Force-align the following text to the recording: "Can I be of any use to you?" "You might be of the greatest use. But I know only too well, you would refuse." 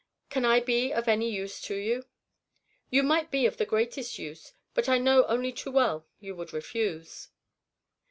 "Can 0.31 0.45
I 0.45 0.61
be 0.61 0.91
of 0.91 1.07
any 1.07 1.29
use 1.29 1.61
to 1.61 1.75
you?" 1.75 2.05
"You 2.89 3.03
might 3.03 3.29
be 3.29 3.45
of 3.45 3.57
the 3.57 3.67
greatest 3.67 4.17
use. 4.17 4.51
But 4.73 4.89
I 4.89 4.97
know 4.97 5.27
only 5.27 5.51
too 5.51 5.69
well, 5.69 6.07
you 6.19 6.35
would 6.35 6.53
refuse." 6.53 7.27